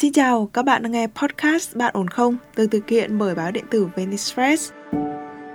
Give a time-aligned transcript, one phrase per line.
[0.00, 2.36] Xin chào, các bạn đang nghe podcast Bạn ổn không?
[2.56, 4.72] Được thực hiện bởi báo điện tử Venice Press.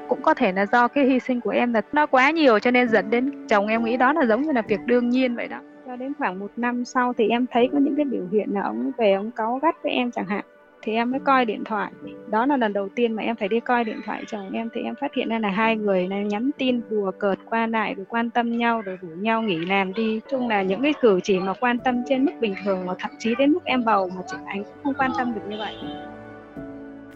[0.09, 2.71] Cũng có thể là do cái hy sinh của em là nó quá nhiều cho
[2.71, 5.47] nên dẫn đến chồng em nghĩ đó là giống như là việc đương nhiên vậy
[5.47, 5.60] đó.
[5.86, 8.62] Cho đến khoảng một năm sau thì em thấy có những cái biểu hiện là
[8.62, 10.46] ông về ông cáu gắt với em chẳng hạn
[10.86, 11.91] thì em mới coi điện thoại.
[12.29, 14.81] Đó là lần đầu tiên mà em phải đi coi điện thoại chồng em thì
[14.81, 18.05] em phát hiện ra là hai người này nhắn tin đùa cợt qua lại rồi
[18.09, 20.19] quan tâm nhau rồi rủ nhau nghỉ làm đi.
[20.32, 23.11] Chung là những cái cử chỉ mà quan tâm trên mức bình thường mà thậm
[23.19, 25.75] chí đến mức em bầu mà chị anh cũng không quan tâm được như vậy.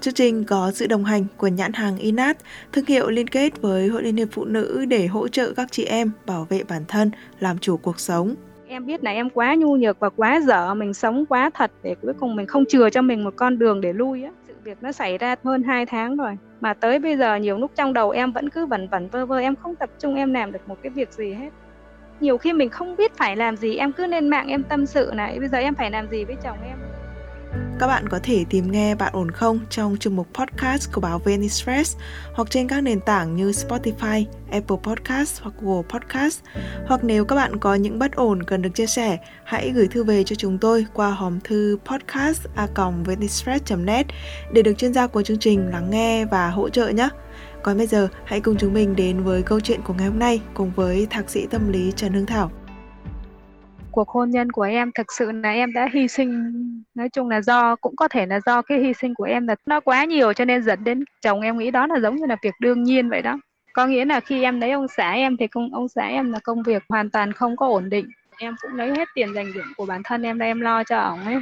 [0.02, 2.38] Chương trình có sự đồng hành của nhãn hàng Inat,
[2.72, 5.86] thương hiệu liên kết với Hội Liên hiệp Phụ nữ để hỗ trợ các chị
[5.86, 8.36] em bảo vệ bản thân, làm chủ cuộc sống
[8.70, 11.96] em biết là em quá nhu nhược và quá dở, mình sống quá thật để
[12.02, 14.32] cuối cùng mình không chừa cho mình một con đường để lui á.
[14.48, 17.72] Sự việc nó xảy ra hơn 2 tháng rồi, mà tới bây giờ nhiều lúc
[17.76, 20.52] trong đầu em vẫn cứ vẩn vẩn vơ vơ, em không tập trung em làm
[20.52, 21.50] được một cái việc gì hết.
[22.20, 25.12] Nhiều khi mình không biết phải làm gì, em cứ lên mạng em tâm sự
[25.14, 26.78] này, bây giờ em phải làm gì với chồng em?
[27.80, 31.20] Các bạn có thể tìm nghe Bạn ổn không trong chương mục podcast của báo
[31.20, 31.98] Venice Press
[32.34, 36.40] hoặc trên các nền tảng như Spotify, Apple Podcast hoặc Google Podcast.
[36.88, 40.04] Hoặc nếu các bạn có những bất ổn cần được chia sẻ, hãy gửi thư
[40.04, 42.42] về cho chúng tôi qua hòm thư podcast
[43.78, 44.06] net
[44.54, 47.10] để được chuyên gia của chương trình lắng nghe và hỗ trợ nhé.
[47.64, 50.42] Còn bây giờ, hãy cùng chúng mình đến với câu chuyện của ngày hôm nay
[50.54, 52.52] cùng với thạc sĩ tâm lý Trần Hương Thảo
[53.92, 56.54] cuộc hôn nhân của em thực sự là em đã hy sinh.
[56.96, 59.56] Nói chung là do cũng có thể là do cái hy sinh của em là
[59.66, 62.36] nó quá nhiều cho nên dẫn đến chồng em nghĩ đó là giống như là
[62.44, 63.40] việc đương nhiên vậy đó.
[63.74, 66.40] Có nghĩa là khi em lấy ông xã em thì công ông xã em là
[66.44, 68.06] công việc hoàn toàn không có ổn định.
[68.38, 71.00] Em cũng lấy hết tiền dành dụm của bản thân em ra em lo cho
[71.00, 71.36] ổng ấy.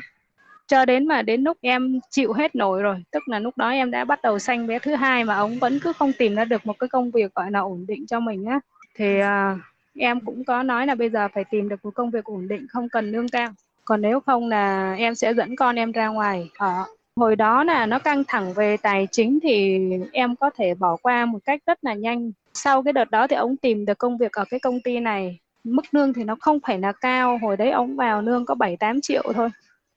[0.68, 3.92] Cho đến mà đến lúc em chịu hết nổi rồi tức là lúc đó em
[3.92, 6.66] đã bắt đầu sanh bé thứ hai mà ông vẫn cứ không tìm ra được
[6.66, 8.59] một cái công việc gọi là ổn định cho mình á.
[8.95, 9.59] Thì uh,
[10.00, 12.67] em cũng có nói là bây giờ phải tìm được một công việc ổn định,
[12.70, 13.50] không cần lương cao.
[13.86, 16.50] Còn nếu không là em sẽ dẫn con em ra ngoài.
[16.58, 16.84] Ở
[17.16, 19.80] hồi đó là nó căng thẳng về tài chính thì
[20.12, 22.31] em có thể bỏ qua một cách rất là nhanh.
[22.53, 25.40] Sau cái đợt đó thì ông tìm được công việc ở cái công ty này,
[25.63, 27.38] mức lương thì nó không phải là cao.
[27.41, 29.50] Hồi đấy ông vào lương có 7 8 triệu thôi,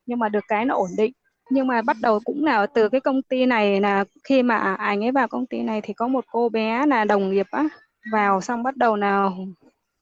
[0.07, 1.13] nhưng mà được cái nó ổn định.
[1.51, 5.05] Nhưng mà bắt đầu cũng là từ cái công ty này là khi mà anh
[5.05, 7.69] ấy vào công ty này thì có một cô bé là đồng nghiệp á,
[8.13, 9.31] vào xong bắt đầu là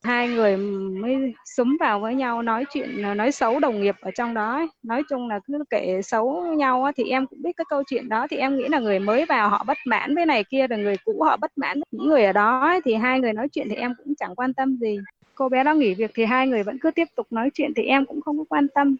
[0.03, 0.57] hai người
[1.03, 4.53] mới súng vào với nhau nói chuyện ờ, nói xấu đồng nghiệp ở trong đó
[4.53, 4.67] ấy.
[4.83, 8.09] nói chung là cứ kể xấu nhau ấy, thì em cũng biết cái câu chuyện
[8.09, 8.27] đó.
[8.31, 10.97] Thì em nghĩ là người mới vào họ bất mãn với này kia rồi người
[11.05, 13.77] cũ họ bất mãn những người ở đó ấy, thì hai người nói chuyện thì
[13.77, 14.99] em cũng chẳng quan tâm gì.
[15.35, 17.83] Cô bé đó nghỉ việc thì hai người vẫn cứ tiếp tục nói chuyện thì
[17.83, 18.97] em cũng không có quan tâm.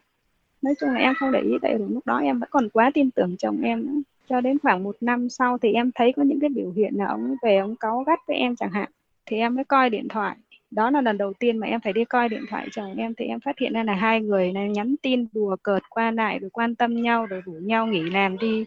[0.63, 2.91] Nói chung là em không để ý tại vì lúc đó em vẫn còn quá
[2.95, 6.23] tin tưởng chồng em nữa cho đến khoảng một năm sau thì em thấy có
[6.23, 8.91] những cái biểu hiện là ông về ông cáu gắt với em chẳng hạn.
[9.27, 10.37] Thì em mới coi điện thoại
[10.71, 13.25] đó là lần đầu tiên mà em phải đi coi điện thoại chồng em, thì
[13.25, 16.51] em phát hiện ra là hai người này nhắn tin đùa cợt qua lại, rồi
[16.51, 18.65] quan tâm nhau, rồi rủ nhau nghỉ làm, đi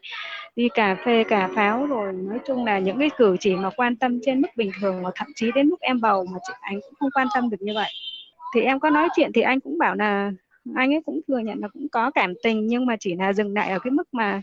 [0.56, 3.96] đi cà phê, cà pháo, rồi nói chung là những cái cử chỉ mà quan
[3.96, 6.80] tâm trên mức bình thường mà thậm chí đến mức em bầu mà chị anh
[6.82, 7.92] cũng không quan tâm được như vậy.
[8.56, 10.32] Thì em có nói chuyện thì anh cũng bảo là,
[10.76, 13.54] anh ấy cũng thừa nhận là cũng có cảm tình, nhưng mà chỉ là dừng
[13.54, 14.42] lại ở cái mức mà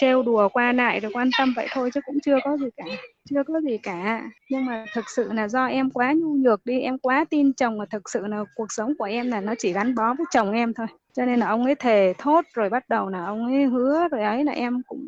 [0.00, 2.84] trêu đùa qua lại rồi quan tâm vậy thôi chứ cũng chưa có gì cả,
[3.30, 4.22] chưa có gì cả.
[4.50, 7.78] Nhưng mà thực sự là do em quá nhu nhược đi, em quá tin chồng
[7.78, 10.52] và thực sự là cuộc sống của em là nó chỉ gắn bó với chồng
[10.52, 10.86] em thôi.
[11.12, 14.22] Cho nên là ông ấy thề thốt rồi bắt đầu là ông ấy hứa rồi
[14.22, 15.04] ấy là em cũng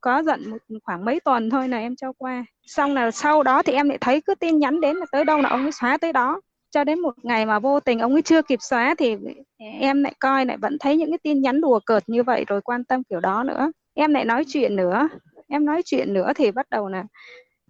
[0.00, 2.44] có giận một khoảng mấy tuần thôi là em cho qua.
[2.66, 5.38] Xong là sau đó thì em lại thấy cứ tin nhắn đến là tới đâu
[5.38, 6.40] là ông ấy xóa tới đó.
[6.70, 9.16] Cho đến một ngày mà vô tình ông ấy chưa kịp xóa thì
[9.80, 12.60] em lại coi lại vẫn thấy những cái tin nhắn đùa cợt như vậy rồi
[12.60, 15.08] quan tâm kiểu đó nữa em lại nói chuyện nữa.
[15.48, 17.04] Em nói chuyện nữa thì bắt đầu là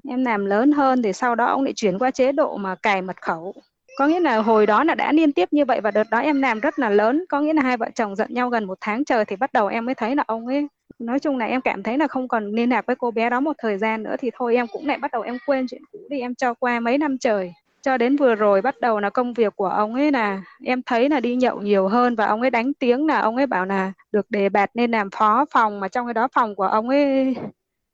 [0.09, 3.03] em làm lớn hơn thì sau đó ông lại chuyển qua chế độ mà cài
[3.03, 3.55] mật khẩu.
[3.99, 6.43] Có nghĩa là hồi đó là đã liên tiếp như vậy và đợt đó em
[6.43, 7.25] làm rất là lớn.
[7.29, 9.67] Có nghĩa là hai vợ chồng giận nhau gần một tháng trời thì bắt đầu
[9.67, 10.69] em mới thấy là ông ấy,
[10.99, 13.41] nói chung là em cảm thấy là không còn liên lạc với cô bé đó
[13.41, 15.99] một thời gian nữa thì thôi em cũng lại bắt đầu em quên chuyện cũ
[16.11, 16.21] đi.
[16.21, 17.53] Em cho qua mấy năm trời
[17.85, 21.09] cho đến vừa rồi bắt đầu là công việc của ông ấy là em thấy
[21.09, 23.93] là đi nhậu nhiều hơn và ông ấy đánh tiếng là ông ấy bảo là
[24.13, 27.35] được đề bạt nên làm phó phòng mà trong cái đó phòng của ông ấy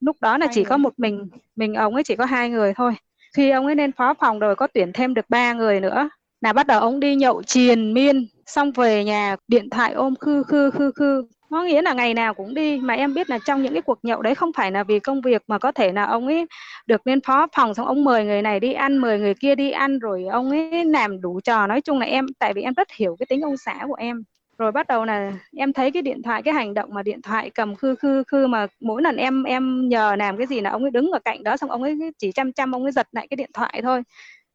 [0.00, 2.94] lúc đó là chỉ có một mình mình ông ấy chỉ có hai người thôi.
[3.37, 6.09] Khi ông ấy lên phó phòng rồi có tuyển thêm được ba người nữa.
[6.41, 10.43] Là bắt đầu ông đi nhậu triền miên xong về nhà điện thoại ôm khư
[10.43, 12.79] khư khư khư có nghĩa là ngày nào cũng đi.
[12.79, 15.20] Mà em biết là trong những cái cuộc nhậu đấy không phải là vì công
[15.20, 16.47] việc mà có thể là ông ấy
[16.87, 19.70] được lên phó phòng xong ông mời người này đi ăn, mời người kia đi
[19.70, 21.67] ăn, rồi ông ấy làm đủ trò.
[21.67, 24.23] Nói chung là em, tại vì em rất hiểu cái tính ông xã của em.
[24.58, 27.50] Rồi bắt đầu là em thấy cái điện thoại, cái hành động mà điện thoại
[27.50, 30.82] cầm khư khư khư mà mỗi lần em em nhờ làm cái gì là ông
[30.85, 33.26] ấy đứng ở cạnh đó xong ông ấy chỉ chăm chăm, ông ấy giật lại
[33.31, 34.02] cái điện thoại thôi.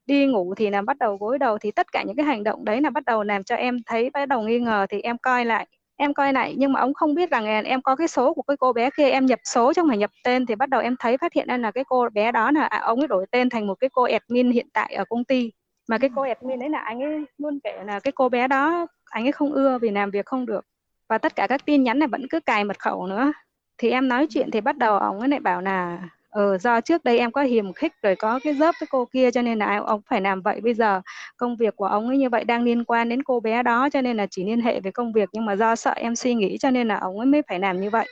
[0.06, 1.57] Đi ngủ thì là bắt đầu gối đầu.
[1.57, 4.09] Thì tất cả những cái hành động đấy là bắt đầu làm cho em thấy,
[4.09, 7.13] bắt đầu nghi ngờ thì em coi lại em coi lại nhưng mà ông không
[7.15, 9.88] biết rằng em có cái số của cái cô bé kia em nhập số không
[9.88, 12.31] phải nhập tên thì bắt đầu em thấy phát hiện ra là cái cô bé
[12.31, 15.06] đó là à, ông ấy đổi tên thành một cái cô admin hiện tại ở
[15.09, 15.51] công ty.
[15.89, 18.88] Mà cái cô admin đấy là anh ấy luôn kể là cái cô bé đó
[19.06, 20.65] anh ấy không ưa vì làm việc không được.
[21.09, 23.31] Và tất cả các tin nhắn này vẫn cứ cài mật khẩu nữa.
[23.77, 26.00] Thì em nói chuyện thì bắt đầu ông ấy lại bảo là
[26.35, 29.31] ờ do trước đây em có hiềm khích rồi có cái dớp với cô kia
[29.31, 30.61] cho nên là ông phải làm vậy.
[30.63, 31.01] Bây giờ
[31.37, 34.01] công việc của ông ấy như vậy đang liên quan đến cô bé đó cho
[34.01, 35.29] nên là chỉ liên hệ về công việc.
[35.33, 37.79] Nhưng mà do sợ em suy nghĩ cho nên là ông ấy mới phải làm
[37.79, 38.07] như vậy.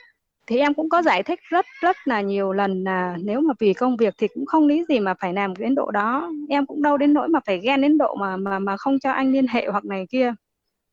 [0.48, 3.74] Thì em cũng có giải thích rất rất là nhiều lần là nếu mà vì
[3.74, 6.32] công việc thì cũng không lý gì mà phải làm đến độ đó.
[6.50, 9.12] Em cũng đâu đến nỗi mà phải ghen đến độ mà mà mà không cho
[9.12, 10.34] anh liên hệ hoặc này kia.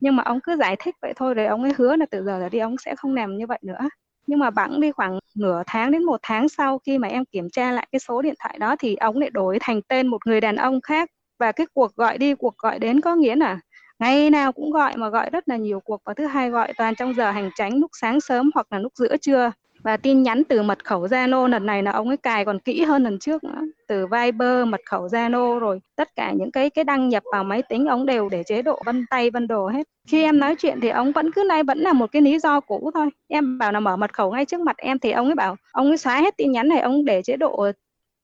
[0.01, 2.39] Nhưng mà ông cứ giải thích vậy thôi rồi ông ấy hứa là từ giờ
[2.41, 3.79] trở đi ông sẽ không làm như vậy nữa
[4.27, 7.49] nhưng mà bẵng đi khoảng nửa tháng đến một tháng sau khi mà em kiểm
[7.49, 10.41] tra lại cái số điện thoại đó thì ông lại đổi thành tên một người
[10.41, 11.09] đàn ông khác.
[11.39, 13.59] Và cái cuộc gọi đi, cuộc gọi đến có nghĩa là
[13.99, 16.01] ngày nào cũng gọi mà gọi rất là nhiều cuộc.
[16.05, 18.93] Và thứ hai gọi toàn trong giờ hành tránh lúc sáng sớm hoặc là lúc
[18.95, 19.51] giữa trưa
[19.83, 22.81] và tin nhắn từ mật khẩu Zalo, lần này là ông ấy cài còn kỹ
[22.81, 23.61] hơn lần trước nữa.
[23.87, 27.61] Từ Viber, mật khẩu Zalo rồi, tất cả những cái cái đăng nhập vào máy
[27.61, 29.87] tính ông đều để chế độ vân tay, vân đồ hết.
[30.07, 32.59] Khi em nói chuyện thì ông vẫn cứ nay vẫn là một cái lý do
[32.59, 33.09] cũ thôi.
[33.27, 35.87] Em bảo là mở mật khẩu ngay trước mặt em thì ông ấy bảo, ông
[35.87, 37.65] ấy xóa hết tin nhắn này, ông để chế độ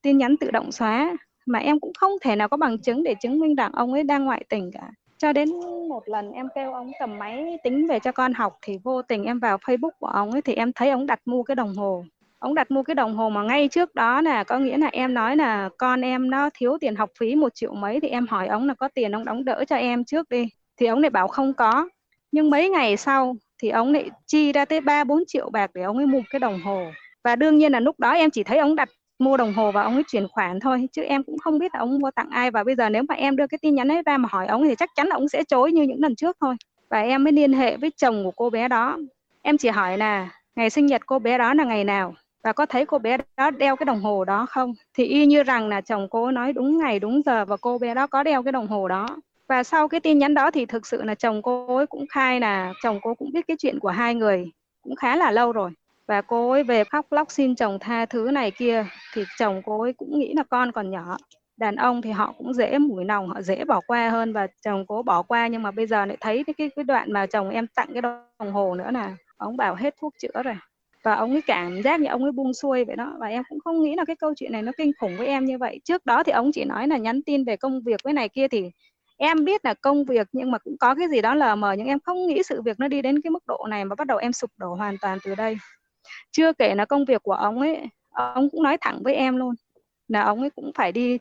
[0.01, 1.17] tin nhắn tự động xóa.
[1.45, 4.03] Mà em cũng không thể nào có bằng chứng để chứng minh rằng ông ấy
[4.03, 5.49] đang ngoại tình cả cho đến
[5.89, 9.23] một lần em kêu ông cầm máy tính về cho con học thì vô tình
[9.23, 12.05] em vào Facebook của ông ấy thì em thấy ông đặt mua cái đồng hồ.
[12.39, 15.13] Ông đặt mua cái đồng hồ mà ngay trước đó là có nghĩa là em
[15.13, 18.47] nói là con em nó thiếu tiền học phí một triệu mấy thì em hỏi
[18.47, 20.49] ông là có tiền ông đóng đỡ cho em trước đi.
[20.77, 21.89] Thì ông lại bảo không có.
[22.31, 25.81] Nhưng mấy ngày sau thì ông lại chi ra tới ba bốn triệu bạc để
[25.81, 26.85] ông ấy mua cái đồng hồ.
[27.23, 29.81] Và đương nhiên là lúc đó em chỉ thấy ông đặt mua đồng hồ và
[29.81, 32.51] ông ấy chuyển khoản thôi, chứ em cũng không biết là ông mua tặng ai.
[32.51, 34.63] Và bây giờ nếu mà em đưa cái tin nhắn ấy ra mà hỏi ông
[34.63, 36.55] thì chắc chắn là ông sẽ chối như những lần trước thôi.
[36.89, 38.97] Và em mới liên hệ với chồng của cô bé đó.
[39.41, 42.13] Em chỉ hỏi là, ngày sinh nhật cô bé đó là ngày nào?
[42.43, 44.73] Và có thấy cô bé đó đeo cái đồng hồ đó không?
[44.97, 47.93] Thì y như rằng là chồng cô nói đúng ngày, đúng giờ và cô bé
[47.93, 49.07] đó có đeo cái đồng hồ đó.
[49.49, 52.39] Và sau cái tin nhắn đó thì thực sự là chồng cô ấy cũng khai
[52.39, 54.45] là, chồng cô cũng biết cái chuyện của hai người
[54.83, 55.71] cũng khá là lâu rồi
[56.07, 59.81] và cô ấy về khóc lóc xin chồng tha thứ này kia thì chồng cô
[59.81, 61.17] ấy cũng nghĩ là con còn nhỏ.
[61.57, 64.85] Đàn ông thì họ cũng dễ mũi nòng họ dễ bỏ qua hơn và chồng
[64.87, 65.47] cố bỏ qua.
[65.47, 68.51] Nhưng mà bây giờ lại thấy cái cái, đoạn mà chồng em tặng cái đồng
[68.53, 70.55] hồ nữa là ông bảo hết thuốc chữa rồi.
[71.03, 73.15] Và ông ấy cảm giác như ông ấy buông xuôi vậy đó.
[73.19, 75.45] Và em cũng không nghĩ là cái câu chuyện này nó kinh khủng với em
[75.45, 75.79] như vậy.
[75.85, 78.47] Trước đó thì ông chỉ nói là nhắn tin về công việc với này kia
[78.47, 78.71] thì
[79.17, 81.73] em biết là công việc nhưng mà cũng có cái gì đó lờ mờ.
[81.73, 84.07] Nhưng em không nghĩ sự việc nó đi đến cái mức độ này mà bắt
[84.07, 85.57] đầu em sụp đổ hoàn toàn từ đây
[86.31, 87.81] chưa kể là công việc của ông ấy
[88.11, 89.55] ông cũng nói thẳng với em luôn
[90.07, 91.17] là ông ấy cũng phải đi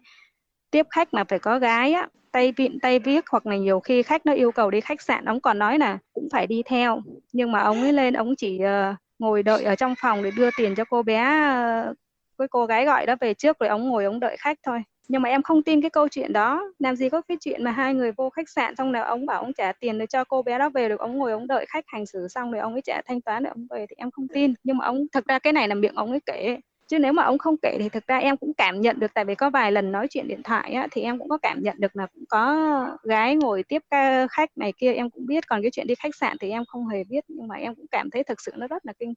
[0.70, 4.02] tiếp khách mà phải có gái á tay vịn tay viết hoặc là nhiều khi
[4.02, 7.02] khách nó yêu cầu đi khách sạn ông còn nói là cũng phải đi theo.
[7.32, 10.50] Nhưng mà ông ấy lên ông chỉ uh, ngồi đợi ở trong phòng để đưa
[10.56, 11.96] tiền cho cô bé ờ, uh,
[12.38, 15.23] cái cô gái gọi đó về trước rồi ông ngồi ông đợi khách thôi nhưng
[15.23, 16.73] mà em không tin cái câu chuyện đó.
[16.79, 19.41] Làm gì có cái chuyện mà hai người vô khách sạn xong là ông bảo
[19.41, 21.85] ông trả tiền để cho cô bé đó về được ông ngồi ông đợi khách
[21.88, 24.29] hành xử xong rồi ông ấy trả thanh toán rồi ông về thì em không
[24.29, 24.55] tin.
[24.64, 26.58] Nhưng mà ông thật ra cái này là miệng ông ấy kể.
[26.88, 29.14] Chứ nếu mà ông không kể thì thực ra em cũng cảm nhận được.
[29.14, 31.62] Tại vì có vài lần nói chuyện điện thoại á, thì em cũng có cảm
[31.62, 32.56] nhận được là cũng có
[33.03, 35.49] gái ngồi tiếp ca khách này kia em cũng biết.
[35.49, 37.25] Còn cái chuyện đi khách sạn thì em không hề biết.
[37.29, 39.14] Nhưng mà em cũng cảm thấy thực sự nó rất là kinh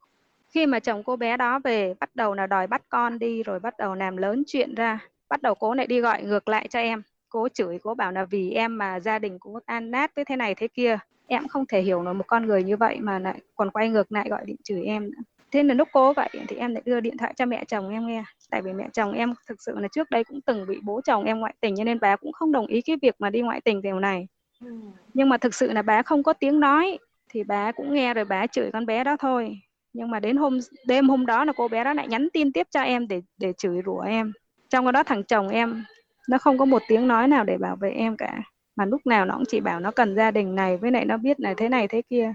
[0.53, 3.59] khi mà chồng cô bé đó về bắt đầu là đòi bắt con đi rồi
[3.59, 6.79] bắt đầu làm lớn chuyện ra bắt đầu cố lại đi gọi ngược lại cho
[6.79, 7.01] em.
[7.29, 10.35] Cố chửi cố bảo là vì em mà gia đình cố tan nát với thế
[10.35, 10.97] này thế kia.
[11.27, 14.11] Em không thể hiểu nổi một con người như vậy mà lại còn quay ngược
[14.11, 15.17] lại gọi điện chửi em nữa.
[15.51, 18.07] Thế là lúc cố vậy thì em lại đưa điện thoại cho mẹ chồng em
[18.07, 18.23] nghe.
[18.51, 21.23] Tại vì mẹ chồng em thực sự là trước đây cũng từng bị bố chồng
[21.23, 23.61] em ngoại tình cho nên bà cũng không đồng ý cái việc mà đi ngoại
[23.61, 24.27] tình điều này.
[25.13, 26.97] Nhưng mà thực sự là bà không có tiếng nói
[27.29, 29.57] thì bà cũng nghe rồi bà chửi con bé đó thôi.
[29.93, 32.67] Nhưng mà đến hôm, đêm hôm đó là cô bé đó lại nhắn tin tiếp
[32.71, 34.31] cho em để để chửi rủa em
[34.69, 35.83] trong đó thằng chồng em,
[36.29, 38.41] nó không có một tiếng nói nào để bảo vệ em cả.
[38.75, 41.17] Mà lúc nào nó cũng chỉ bảo nó cần gia đình này, với lại nó
[41.17, 42.33] biết này, thế này, thế kia.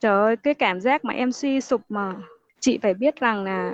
[0.00, 2.14] Trời ơi, cái cảm giác mà em suy sụp mà
[2.60, 3.72] chị phải biết rằng là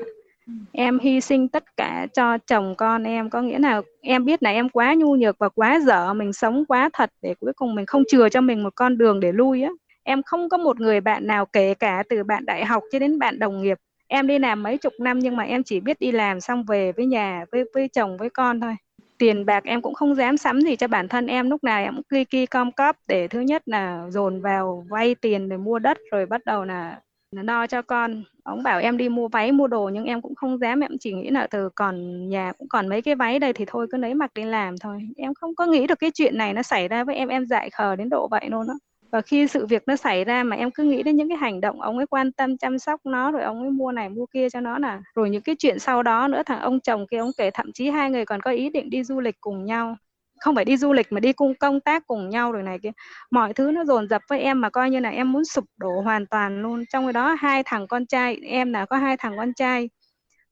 [0.73, 3.31] em hy sinh tất cả cho chồng con em.
[3.31, 6.65] Có nghĩa là em biết là em quá nhu nhược và quá dở, mình sống
[6.65, 9.63] quá thật để cuối cùng mình không chừa cho mình một con đường để lui
[9.63, 9.71] á.
[10.03, 13.19] Em không có một người bạn nào kể cả từ bạn đại học cho đến
[13.19, 13.79] bạn đồng nghiệp
[14.11, 16.93] em đi làm mấy chục năm nhưng mà em chỉ biết đi làm xong về
[16.93, 18.77] với nhà với với chồng với con thôi.
[19.19, 21.51] Tiền bạc em cũng không dám sắm gì cho bản thân em.
[21.51, 25.15] Lúc nào em cũng ki ki com cóp để thứ nhất là dồn vào vay
[25.15, 27.01] tiền để mua đất rồi bắt đầu là,
[27.37, 28.25] lo no cho con.
[28.45, 30.81] Ông bảo em đi mua váy mua đồ nhưng em cũng không dám.
[30.81, 33.87] Em chỉ nghĩ là từ còn nhà cũng còn mấy cái váy đây thì thôi
[33.93, 35.09] cứ lấy mặc đi làm thôi.
[35.17, 37.29] Em không có nghĩ được cái chuyện này nó xảy ra với em.
[37.29, 38.75] Em dại khờ đến độ vậy luôn đó
[39.13, 41.61] và khi sự việc nó xảy ra mà em cứ nghĩ đến những cái hành
[41.61, 44.51] động ông ấy quan tâm chăm sóc nó, rồi ông ấy mua này mua kia
[44.51, 47.31] cho nó là rồi những cái chuyện sau đó nữa, thằng ông chồng kia, ông
[47.39, 49.97] kể thậm chí hai người còn có ý định đi du lịch cùng nhau.
[50.41, 52.93] Không phải đi du lịch mà đi cung công tác cùng nhau rồi này kia.
[53.31, 56.01] Mọi thứ nó dồn dập với em mà coi như là em muốn sụp đổ
[56.01, 56.85] hoàn toàn luôn.
[56.93, 59.91] Trong cái đó hai thằng con trai, em là có hai thằng con trai.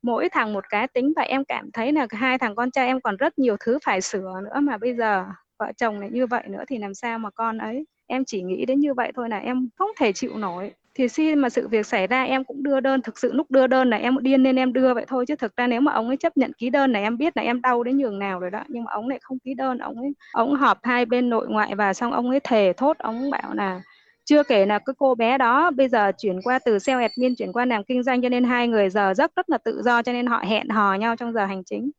[0.03, 3.01] Mỗi thằng một cá tính và em cảm thấy là hai thằng con trai em
[3.01, 5.25] còn rất nhiều thứ phải sửa nữa mà bây giờ
[5.59, 8.67] vợ chồng lại như vậy nữa thì làm sao mà con ấy em chỉ nghĩ
[8.67, 10.71] đến như vậy thôi là em không thể chịu nổi.
[10.95, 13.67] Thì khi mà sự việc xảy ra em cũng đưa đơn thực sự lúc đưa
[13.67, 16.09] đơn là em điên nên em đưa vậy thôi chứ thực ra nếu mà ông
[16.09, 18.51] ấy chấp nhận ký đơn là em biết là em đau đến nhường nào rồi
[18.51, 18.65] đó.
[18.69, 21.75] Nhưng mà ông lại không ký đơn ông ấy ông họp hai bên nội ngoại
[21.75, 23.81] và xong ông ấy thề thốt ông bảo là
[24.25, 27.53] chưa kể là cái cô bé đó bây giờ chuyển qua từ sale admin chuyển
[27.53, 30.13] qua làm kinh doanh cho nên hai người giờ rất rất là tự do cho
[30.13, 31.91] nên họ hẹn hò nhau trong giờ hành chính.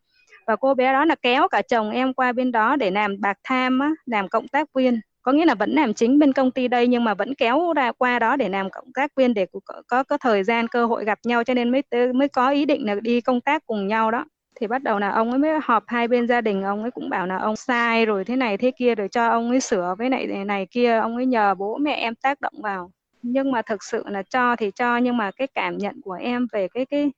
[0.47, 3.37] Và cô bé đó là kéo cả chồng em qua bên đó để làm bạc
[3.43, 6.67] tham á, làm cộng tác viên có nghĩa là vẫn làm chính bên công ty
[6.67, 9.81] đây nhưng mà vẫn kéo ra qua đó để làm cộng tác viên để có,
[9.87, 11.83] có có thời gian cơ hội gặp nhau cho nên mới
[12.13, 14.25] mới có ý định là đi công tác cùng nhau đó.
[14.59, 17.09] Thì bắt đầu là ông ấy mới họp hai bên gia đình ông ấy cũng
[17.09, 20.09] bảo là ông sai rồi thế này thế kia rồi cho ông ấy sửa với
[20.09, 22.91] này này, này kia ông ấy nhờ bố mẹ em tác động vào.
[23.21, 26.47] Nhưng mà thực sự là cho thì cho nhưng mà cái cảm nhận của em
[26.51, 27.11] về cái cái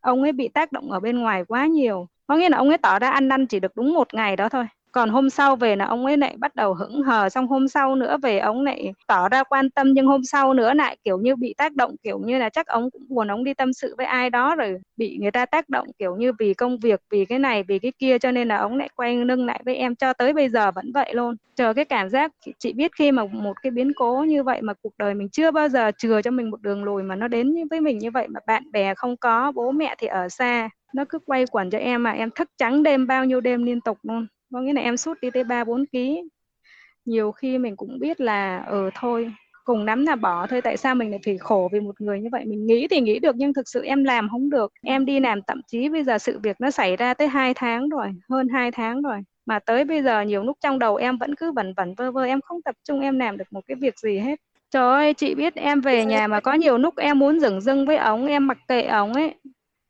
[0.00, 2.08] ông ấy bị tác động ở bên ngoài quá nhiều.
[2.26, 4.48] Có nghĩa là ông ấy tỏ ra ăn năn chỉ được đúng một ngày đó
[4.48, 4.64] thôi
[4.98, 7.94] còn hôm sau về là ông ấy lại bắt đầu hững hờ, xong hôm sau
[7.96, 11.36] nữa về ông lại tỏ ra quan tâm, nhưng hôm sau nữa lại kiểu như
[11.36, 14.06] bị tác động, kiểu như là chắc ông cũng buồn, ông đi tâm sự với
[14.06, 17.38] ai đó rồi bị người ta tác động, kiểu như vì công việc, vì cái
[17.38, 20.12] này, vì cái kia, cho nên là ông lại quay lưng lại với em cho
[20.12, 21.34] tới bây giờ vẫn vậy luôn.
[21.56, 24.72] Chờ cái cảm giác, chị biết khi mà một cái biến cố như vậy mà
[24.82, 27.54] cuộc đời mình chưa bao giờ chừa cho mình một đường lùi mà nó đến
[27.70, 31.04] với mình như vậy mà bạn bè không có, bố mẹ thì ở xa, nó
[31.08, 33.98] cứ quay quẩn cho em mà em thức trắng đêm bao nhiêu đêm liên tục
[34.02, 36.22] luôn có nghĩa là em sút đi tới ba bốn ký.
[37.04, 39.32] Nhiều khi mình cũng biết là ờ thôi
[39.64, 42.28] cùng lắm là bỏ thôi tại sao mình lại phải khổ vì một người như
[42.32, 42.44] vậy?
[42.44, 44.72] Mình nghĩ thì nghĩ được nhưng thực sự em làm không được.
[44.82, 47.88] Em đi làm thậm chí bây giờ sự việc nó xảy ra tới hai tháng
[47.88, 49.18] rồi hơn hai tháng rồi.
[49.46, 52.24] Mà tới bây giờ nhiều lúc trong đầu em vẫn cứ vẩn vẩn vơ vơ
[52.24, 54.40] em không tập trung em làm được một cái việc gì hết.
[54.70, 57.86] Trời ơi chị biết em về nhà mà có nhiều lúc em muốn dừng dưng
[57.86, 59.34] với ống em mặc kệ ống ấy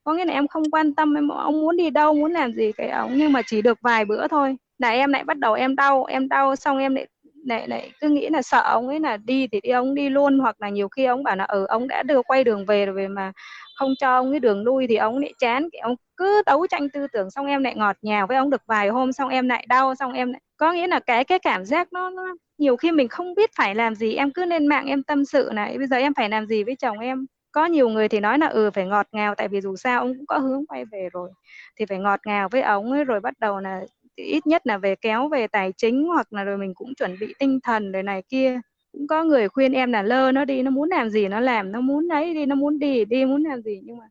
[0.08, 2.72] có nghĩa là em không quan tâm em ông muốn đi đâu muốn làm gì
[2.72, 4.56] cái ông nhưng mà chỉ được vài bữa thôi.
[4.78, 7.06] Là em lại bắt đầu em đau em đau xong em lại
[7.44, 10.38] lại lại cứ nghĩ là sợ ông ấy là đi thì đi ông đi luôn.
[10.38, 12.86] Hoặc là nhiều khi ông bảo là ở ừ, ông đã đưa quay đường về
[12.86, 13.32] rồi mà
[13.76, 15.68] không cho ông cái đường lui thì ông lại chán.
[15.82, 18.88] Ông cứ đấu tranh tư tưởng xong em lại ngọt nhào với ông được vài
[18.88, 21.92] hôm xong em lại đau xong em lại có nghĩa là cái cái cảm giác
[21.92, 25.02] nó, nó nhiều khi mình không biết phải làm gì em cứ lên mạng em
[25.02, 27.26] tâm sự này bây giờ em phải làm gì với chồng em?
[27.52, 30.14] Có nhiều người thì nói là ừ phải ngọt ngào tại vì dù sao ông
[30.17, 31.31] cũng có hướng quay về rồi
[31.76, 33.81] thì phải ngọt ngào với ông ấy rồi bắt đầu là
[34.17, 37.35] ít nhất là về kéo về tài chính hoặc là rồi mình cũng chuẩn bị
[37.38, 38.61] tinh thần rồi này kia
[38.93, 41.73] cũng có người khuyên em là lơ nó đi nó muốn làm gì nó làm
[41.73, 44.05] nó muốn đấy đi nó muốn đi đi muốn làm gì nhưng mà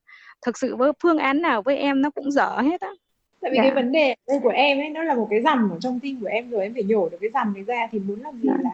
[0.46, 2.92] thực sự với phương án nào với em nó cũng dở hết á
[3.42, 3.64] tại vì dạ.
[3.64, 6.28] cái vấn đề của em ấy nó là một cái rằm ở trong tim của
[6.28, 8.58] em rồi em phải nhổ được cái rằm này ra thì muốn làm gì dạ.
[8.64, 8.74] làm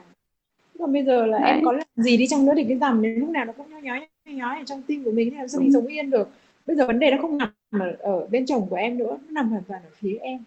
[0.80, 1.52] còn bây giờ là Đấy.
[1.52, 3.70] em có làm gì đi chăng nữa thì cái rằm đến lúc nào nó cũng
[3.70, 6.30] nhói nhói nhói ở trong tim của mình thì làm sao mình sống yên được.
[6.66, 9.32] Bây giờ vấn đề nó không nằm ở, ở bên chồng của em nữa nó
[9.32, 10.44] nằm hoàn toàn ở phía em.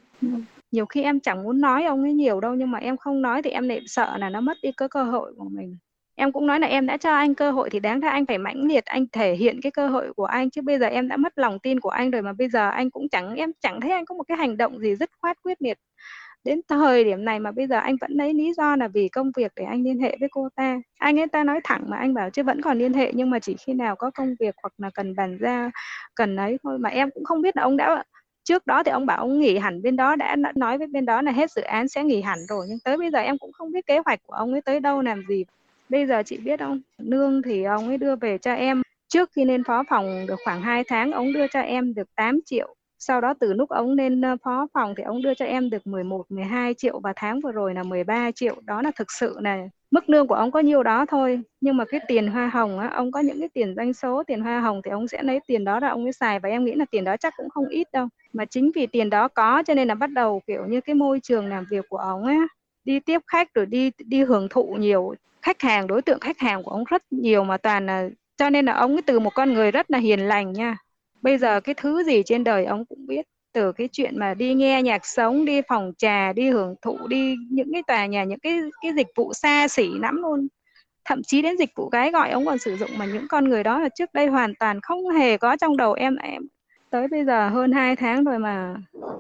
[0.71, 3.43] Nhiều khi em chẳng muốn nói ông ấy nhiều đâu nhưng mà em không nói
[3.43, 5.77] thì em lại sợ là nó mất đi cái cơ hội của mình.
[6.15, 8.39] Em cũng nói là em đã cho anh cơ hội thì đáng ra anh phải
[8.39, 10.51] mãnh liệt anh thể hiện cái cơ hội của anh.
[10.51, 12.91] Chứ bây giờ em đã mất lòng tin của anh rồi mà bây giờ anh
[12.91, 15.63] cũng chẳng em chẳng thấy anh có một cái hành động gì dứt khoát quyết
[15.63, 15.79] liệt
[16.47, 19.31] đến thời điểm này mà bây giờ anh vẫn lấy lý do là vì công
[19.37, 20.81] việc để anh liên hệ với cô ta.
[20.99, 23.39] Anh ấy ta nói thẳng mà anh bảo chứ vẫn còn liên hệ, nhưng mà
[23.39, 25.71] chỉ khi nào có công việc hoặc là cần bàn ra
[26.15, 28.05] cần ấy thôi mà em cũng không biết là ông đã
[28.45, 31.23] trước đó thì ông bảo ông nghỉ hẳn bên đó, đã nói với bên đó
[31.23, 33.73] là hết dự án sẽ nghỉ hẳn rồi, nhưng tới bây giờ em cũng không
[33.73, 35.45] biết kế hoạch của ông ấy tới đâu làm gì.
[35.89, 36.81] Bây giờ chị biết không?
[36.99, 38.83] Lương thì ông ấy đưa về cho em.
[39.09, 42.41] Trước khi lên phó phòng được khoảng 2 tháng, ông đưa cho em được 8
[42.47, 45.71] triệu sau đó từ lúc ông lên ờ, phó phòng thì ông đưa cho em
[45.71, 48.57] được 11, 12 triệu và tháng vừa rồi là 13 triệu.
[48.65, 49.59] Đó là thực sự là
[49.91, 51.41] mức lương của ông có nhiêu đó thôi.
[51.61, 54.41] Nhưng mà cái tiền hoa hồng á, ông có những cái tiền doanh số, tiền
[54.41, 56.75] hoa hồng thì ông sẽ lấy tiền đó ra ông mới xài và em nghĩ
[56.75, 58.09] là tiền đó chắc cũng không ít đâu.
[58.33, 61.21] Mà chính vì tiền đó có cho nên là bắt đầu kiểu như cái môi
[61.23, 62.47] trường làm việc của ông á,
[62.85, 66.63] đi tiếp khách rồi đi đi hưởng thụ nhiều khách hàng đối tượng khách hàng
[66.63, 69.55] của ông rất nhiều mà toàn là cho nên là ông ấy từ một con
[69.55, 70.77] người rất là hiền lành nha
[71.27, 73.27] bây giờ cái thứ gì trên đời ông cũng biết.
[73.53, 77.37] Từ cái chuyện mà đi nghe nhạc sống đi phòng trà đi hưởng thụ đi
[77.51, 80.49] những cái tòa nhà những cái cái dịch vụ xa xỉ lắm luôn.
[81.05, 83.63] Thậm chí đến dịch vụ gái gọi ông còn sử dụng mà những con người
[83.63, 86.17] đó là trước đây hoàn toàn không hề có trong đầu em.
[86.17, 86.43] Em
[86.91, 88.75] tới bây giờ hơn 2 tháng rồi mà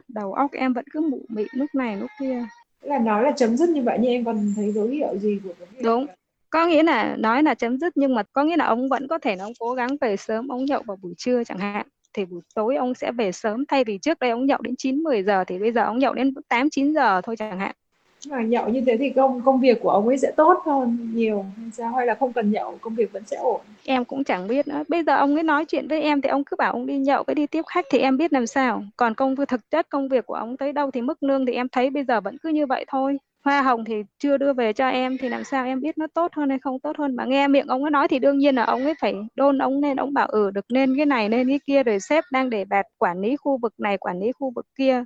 [0.09, 2.45] đầu óc em vẫn cứ mụ mị lúc này lúc kia.
[2.83, 5.53] Là nói là chấm dứt như vậy nhưng em còn thấy dấu hiệu gì của
[5.59, 6.07] cái đúng.
[6.51, 9.19] có nghĩa là nói là chấm dứt nhưng mà có nghĩa là ông vẫn có
[9.19, 11.87] thể là ông cố gắng về sớm ông nhậu vào buổi trưa chẳng hạn
[12.17, 14.97] thì buổi tối ông sẽ về sớm thay vì trước đây ông nhậu đến 9
[14.97, 17.75] 10 giờ thì bây giờ ông nhậu đến 8 9 giờ thôi chẳng hạn.
[18.31, 21.45] Mà nhậu như thế thì công công việc của ông ấy sẽ tốt hơn nhiều
[21.57, 23.61] hay sao hay là không cần nhậu công việc vẫn sẽ ổn.
[23.85, 24.83] Em cũng chẳng biết nữa.
[24.89, 27.23] Bây giờ ông ấy nói chuyện với em thì ông cứ bảo ông đi nhậu
[27.27, 28.83] với đi tiếp khách thì em biết làm sao.
[28.97, 31.53] Còn công việc thực chất công việc của ông tới đâu thì mức lương thì
[31.53, 34.73] em thấy bây giờ vẫn cứ như vậy thôi hoa hồng thì chưa đưa về
[34.73, 37.17] cho em thì làm sao em biết nó tốt hơn hay không tốt hơn?
[37.17, 39.81] Mà nghe miệng ông ấy nói thì đương nhiên là ông ấy phải đôn ông
[39.81, 42.65] nên ông bảo ừ được nên cái này nên cái kia rồi sếp đang để
[42.65, 45.05] bạt quản lý khu vực này quản lý khu vực kia.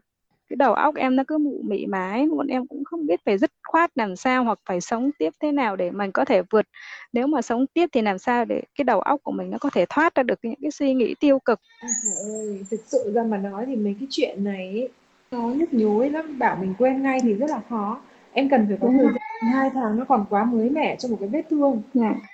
[0.48, 3.38] Cái đầu óc em nó cứ mụ mị mái bọn em cũng không biết phải
[3.38, 6.66] dứt khoát làm sao hoặc phải sống tiếp thế nào để mình có thể vượt.
[7.12, 9.70] Nếu mà sống tiếp thì làm sao để cái đầu óc của mình nó có
[9.70, 11.60] thể thoát ra được những cái suy nghĩ tiêu cực?
[11.80, 14.88] À, ơi thực sự ra mà nói thì mấy cái chuyện này
[15.32, 16.38] nó nhức nhối lắm.
[16.38, 18.00] Bảo mình quên ngay thì rất là khó
[18.32, 21.16] em cần phải có thời gian hai tháng nó còn quá mới mẻ cho một
[21.20, 21.82] cái vết thương.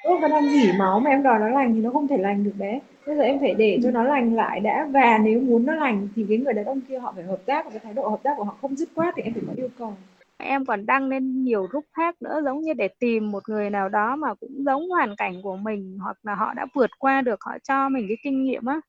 [0.02, 2.44] Ước nó đang dỉ máu mà em đòi nó lành thì nó không thể lành
[2.44, 4.88] được đấy bây giờ em phải để cho nó lành lại đã.
[4.90, 7.64] Và nếu muốn nó lành thì cái người đàn ông kia họ phải hợp tác
[7.64, 9.52] và cái thái độ hợp tác của họ không dứt khoát thì em phải có
[9.56, 9.94] yêu cầu.
[10.38, 13.88] Em còn đăng lên nhiều group khác nữa giống như để tìm một người nào
[13.88, 17.38] đó mà cũng giống hoàn cảnh của mình hoặc là họ đã vượt qua được
[17.40, 18.80] họ cho mình cái kinh nghiệm á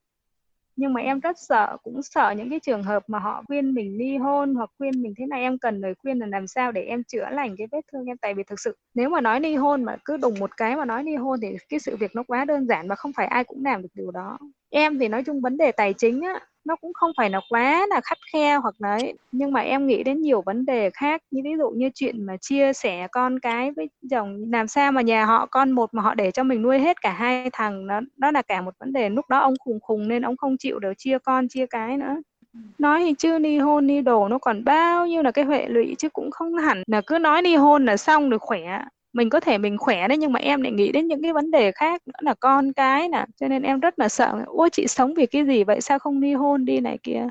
[0.77, 3.97] nhưng mà em rất sợ, cũng sợ những cái trường hợp mà họ khuyên mình
[3.97, 6.81] ly hôn hoặc khuyên mình thế này, em cần lời khuyên là làm sao để
[6.83, 8.17] em chữa lành cái vết thương em?
[8.17, 10.85] Tại vì thực sự, nếu mà nói ly hôn mà cứ đùng một cái mà
[10.85, 13.43] nói ly hôn thì cái sự việc nó quá đơn giản và không phải ai
[13.43, 14.37] cũng làm được điều đó
[14.69, 17.85] em thì nói chung vấn đề tài chính á, nó cũng không phải là quá
[17.89, 21.21] là khắt khe hoặc đấy nhưng mà em nghĩ đến nhiều vấn đề khác.
[21.31, 24.43] Như ví dụ như chuyện mà chia sẻ con cái với chồng.
[24.51, 27.11] Làm sao mà nhà họ, con một mà họ để cho mình nuôi hết cả
[27.13, 29.09] hai thằng đó đó là cả một vấn đề.
[29.09, 32.15] Lúc đó ông khùng khùng nên ông không chịu được chia con, chia cái nữa.
[32.77, 35.95] Nói thì chưa ly hôn, ly đồ nó còn bao nhiêu là cái hệ lụy
[35.97, 38.79] chứ cũng không hẳn là cứ nói ly hôn là xong được khỏe
[39.13, 41.51] mình có thể mình khỏe đấy nhưng mà em lại nghĩ đến những cái vấn
[41.51, 43.25] đề khác nữa là con cái nè.
[43.39, 45.81] Cho nên em rất là sợ ôi chị sống vì cái gì vậy?
[45.81, 47.27] Sao không ly hôn đi này kia?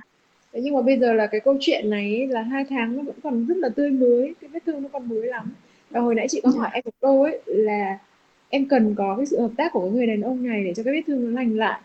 [0.52, 3.16] Thế nhưng mà bây giờ là cái câu chuyện này là hai tháng nó vẫn
[3.22, 5.52] còn rất là tươi mới cái vết thương nó còn mới lắm.
[5.90, 7.98] Và hồi nãy chị có hỏi em một câu ấy là
[8.48, 10.94] em cần có cái sự hợp tác của người đàn ông này để cho cái
[10.94, 11.80] vết thương nó lành lại.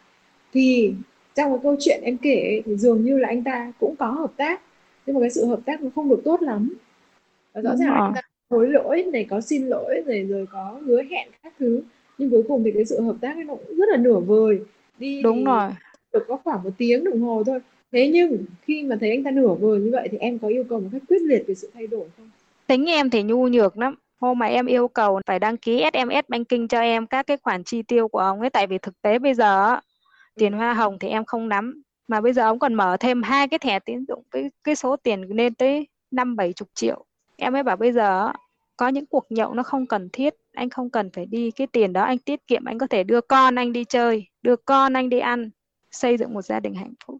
[0.53, 0.93] Thì
[1.35, 4.07] trong cái câu chuyện em kể ấy, thì dường như là anh ta cũng có
[4.07, 4.61] hợp tác
[5.05, 6.73] nhưng mà cái sự hợp tác nó không được tốt lắm.
[7.53, 10.79] Và rõ ràng là anh ta hối lỗi này có xin lỗi rồi rồi có
[10.85, 11.81] hứa hẹn các thứ.
[12.17, 14.59] Nhưng cuối cùng thì cái sự hợp tác ấy nó cũng rất là nửa vời.
[14.99, 15.69] Đi đúng rồi.
[16.13, 17.59] được có khoảng một tiếng đồng hồ thôi.
[17.91, 20.63] Thế nhưng khi mà thấy anh ta nửa vời như vậy thì em có yêu
[20.69, 22.29] cầu một cách quyết liệt về sự thay đổi không?
[22.67, 23.95] Tính em thì nhu nhược lắm.
[24.19, 27.63] Hôm mà em yêu cầu phải đăng ký SMS banking cho em các cái khoản
[27.63, 29.75] chi tiêu của ông ấy tại vì thực tế bây giờ
[30.35, 31.81] tiền hoa hồng thì em không nắm.
[32.07, 34.95] Mà bây giờ ông còn mở thêm hai cái thẻ tín dụng cái cái số
[34.95, 37.05] tiền lên tới năm bảy chục triệu
[37.41, 38.31] em mới bảo bây giờ
[38.77, 41.93] có những cuộc nhậu nó không cần thiết anh không cần phải đi cái tiền
[41.93, 45.09] đó anh tiết kiệm anh có thể đưa con anh đi chơi đưa con anh
[45.09, 45.49] đi ăn
[45.91, 47.17] xây dựng một gia đình hạnh phúc.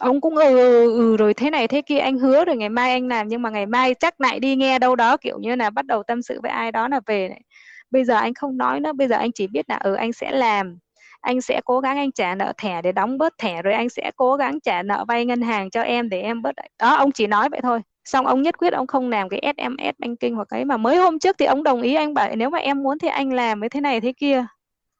[0.00, 2.90] Ông cũng ừ, ừ, ừ rồi thế này thế kia anh hứa rồi ngày mai
[2.92, 5.70] anh làm nhưng mà ngày mai chắc lại đi nghe đâu đó kiểu như là
[5.70, 7.42] bắt đầu tâm sự với ai đó là về này.
[7.90, 10.30] Bây giờ anh không nói nữa bây giờ anh chỉ biết là ừ anh sẽ
[10.32, 10.78] làm
[11.20, 14.10] anh sẽ cố gắng anh trả nợ thẻ để đóng bớt thẻ rồi anh sẽ
[14.16, 17.26] cố gắng trả nợ vay ngân hàng cho em để em bớt đó ông chỉ
[17.26, 20.64] nói vậy thôi xong ông nhất quyết ông không làm cái SMS banking hoặc cái
[20.64, 23.08] mà mới hôm trước thì ông đồng ý anh bảo nếu mà em muốn thì
[23.08, 24.46] anh làm với thế này thế kia.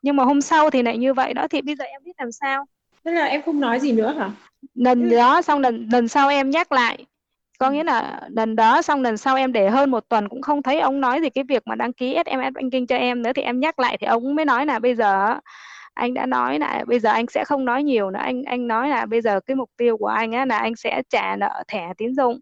[0.02, 2.32] Nhưng mà hôm sau thì lại như vậy đó thì bây giờ em biết làm
[2.32, 2.64] sao?
[3.04, 4.30] Tức là em không nói gì nữa hả?
[4.74, 7.04] Lần đó xong lần lần sau em nhắc lại.
[7.58, 7.72] Có ừ.
[7.72, 10.80] nghĩa là lần đó xong lần sau em để hơn một tuần cũng không thấy
[10.80, 13.60] ông nói gì cái việc mà đăng ký SMS banking cho em nữa thì em
[13.60, 15.34] nhắc lại thì ông mới nói là bây giờ
[15.94, 18.20] anh đã nói là bây giờ anh sẽ không nói nhiều nữa.
[18.22, 21.02] Anh anh nói là bây giờ cái mục tiêu của anh á là anh sẽ
[21.08, 22.40] trả nợ thẻ tín dụng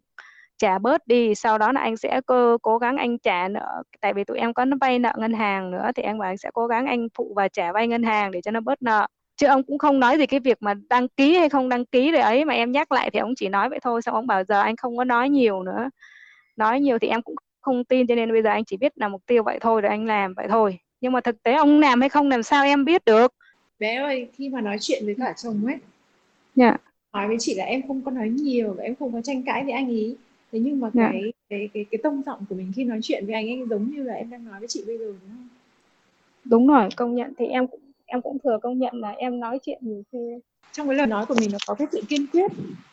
[0.59, 3.83] trả bớt đi sau đó là anh sẽ cơ cố gắng anh trả nợ.
[4.01, 6.51] Tại vì tụi em có vay nợ ngân hàng nữa thì anh bảo anh sẽ
[6.55, 9.07] cố gắng anh phụ và trả vay ngân hàng để cho nó bớt nợ.
[9.37, 12.13] Chứ ông cũng không nói gì cái việc mà đăng ký hay không đăng ký
[12.13, 14.45] rồi ấy mà em nhắc lại thì ông chỉ nói vậy thôi xong ông bảo
[14.45, 15.91] giờ anh không có nói nhiều nữa.
[16.57, 19.09] Nói nhiều thì em cũng không tin cho nên bây giờ anh chỉ biết là
[19.09, 20.79] mục tiêu vậy thôi rồi anh làm vậy thôi.
[21.01, 23.35] Nhưng mà thực tế ông làm hay không làm sao em biết được?
[23.79, 25.77] Bé ơi khi mà nói chuyện với cả chồng ấy
[26.55, 26.67] dạ.
[26.67, 26.81] yeah.
[27.13, 29.65] nói với chị là em không có nói nhiều và em không có tranh cãi
[29.65, 30.17] với anh ý
[30.53, 30.91] thế nhưng mà.
[30.95, 31.11] Dạ.
[31.13, 33.91] cái cái cái cái tông giọng của mình khi nói chuyện với anh ấy giống
[33.91, 35.49] như là em đang nói với chị bây giờ đúng không
[36.45, 39.59] đúng rồi công nhận thì em cũng em cũng thừa công nhận là em nói
[39.63, 40.19] chuyện nhiều khi
[40.73, 42.51] trong cái lời nói của mình nó có cái sự kiên quyết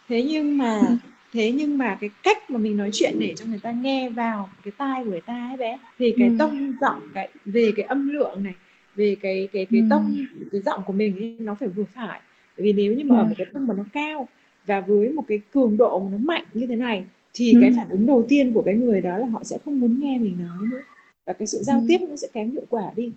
[0.07, 0.95] thế nhưng mà ừ.
[1.33, 4.49] thế nhưng mà cái cách mà mình nói chuyện để cho người ta nghe vào
[4.63, 6.35] cái tai của người ta ấy bé thì cái ừ.
[6.39, 8.53] tông giọng cái về cái âm lượng này
[8.95, 9.87] về cái cái cái ừ.
[9.89, 10.15] tông
[10.51, 12.19] cái giọng của mình ấy, nó phải vừa phải
[12.57, 13.21] bởi vì nếu như mà ừ.
[13.21, 14.27] ở một cái tông mà nó cao
[14.65, 17.59] và với một cái cường độ mà nó mạnh như thế này thì ừ.
[17.61, 20.17] cái phản ứng đầu tiên của cái người đó là họ sẽ không muốn nghe
[20.17, 20.81] mình nói nữa
[21.25, 21.85] và cái sự giao ừ.
[21.87, 23.11] tiếp nó sẽ kém hiệu quả đi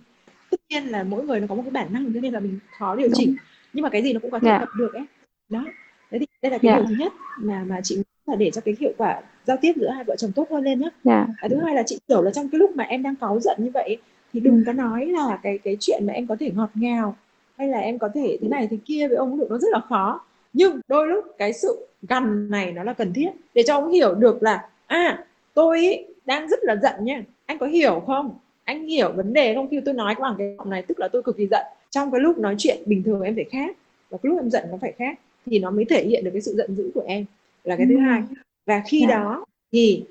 [0.51, 2.59] tất nhiên là mỗi người nó có một cái bản năng cho nên là mình
[2.79, 3.35] khó điều chỉnh
[3.73, 4.61] nhưng mà cái gì nó cũng có thể yeah.
[4.61, 4.65] Dạ.
[4.65, 5.05] tập được ấy
[5.49, 5.65] đó
[6.11, 6.81] đấy thì đây là cái yeah.
[6.81, 6.87] Dạ.
[6.87, 9.89] điều thứ nhất mà mà chị là để cho cái hiệu quả giao tiếp giữa
[9.89, 11.27] hai vợ chồng tốt hơn lên nhé yeah.
[11.41, 11.47] Dạ.
[11.49, 13.69] thứ hai là chị hiểu là trong cái lúc mà em đang cáu giận như
[13.73, 13.97] vậy
[14.33, 14.63] thì đừng ừ.
[14.65, 17.15] có nói là cái cái chuyện mà em có thể ngọt ngào
[17.57, 19.79] hay là em có thể thế này thế kia với ông được nó rất là
[19.89, 20.21] khó
[20.53, 24.15] nhưng đôi lúc cái sự gằn này nó là cần thiết để cho ông hiểu
[24.15, 27.23] được là à tôi ý, đang rất là giận nha.
[27.45, 28.37] Anh có hiểu không?
[28.63, 29.67] Anh hiểu vấn đề không?
[29.71, 31.65] Khi tôi nói bằng cái giọng này tức là tôi cực kỳ giận.
[31.89, 33.77] Trong cái lúc nói chuyện bình thường em phải khác
[34.09, 36.41] và cái lúc em giận nó phải khác thì nó mới thể hiện được cái
[36.41, 37.25] sự giận dữ của em
[37.63, 37.99] là cái thứ ừ.
[37.99, 38.23] hai.
[38.65, 39.09] Và khi yeah.
[39.09, 39.19] Dạ.
[39.19, 40.03] đó thì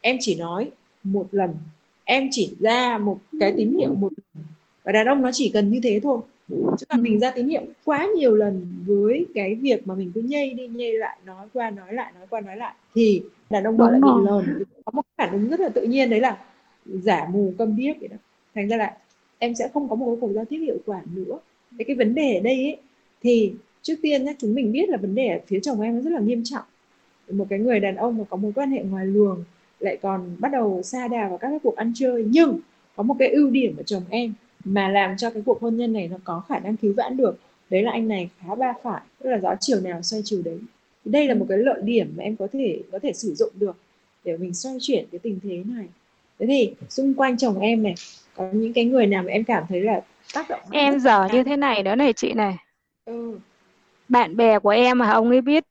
[0.00, 0.70] em chỉ nói
[1.02, 1.54] một lần.
[2.04, 4.44] Em chỉ ra một cái tín hiệu một lần.
[4.84, 7.62] Và đàn ông nó chỉ cần như thế thôi chứ còn mình ra tín hiệu
[7.84, 11.70] quá nhiều lần với cái việc mà mình cứ nhây đi nhây lại nói qua
[11.70, 14.64] nói lại nói qua nói lại thì đàn ông gọi là bị lờn.
[14.84, 16.38] Có một phản ứng rất là tự nhiên đấy là
[16.84, 18.16] giả mù câm điếc vậy đó.
[18.54, 18.96] Thành ra là
[19.38, 21.38] em sẽ không có một cái cuộc giao tiếp hiệu quả nữa.
[21.78, 22.76] Cái cái vấn đề ở đây ấy,
[23.22, 26.00] thì trước tiên nhé chúng mình biết là vấn đề ở phía chồng em nó
[26.00, 26.64] rất là nghiêm trọng.
[27.30, 29.44] Một cái người đàn ông mà có mối quan hệ ngoài luồng
[29.80, 32.24] lại còn bắt đầu xa đà vào các cái cuộc ăn chơi.
[32.28, 32.58] Nhưng
[32.96, 34.32] có một cái ưu điểm ở chồng em
[34.64, 37.38] mà làm cho cái cuộc hôn nhân này nó có khả năng cứu vãn được
[37.70, 40.58] đấy là anh này khá ba phải tức là gió chiều nào xoay chiều đấy.
[41.04, 43.76] Đây là một cái lợi điểm mà em có thể có thể sử dụng được
[44.24, 45.86] để mình xoay chuyển cái tình thế này.
[46.38, 47.94] Thế thì xung quanh chồng em này
[48.36, 50.00] có những cái người nào mà em cảm thấy là
[50.34, 52.56] tác động em giờ như thế này đó này chị này.
[53.04, 53.38] Ừ.
[54.08, 55.64] bạn bè của em mà ông ấy biết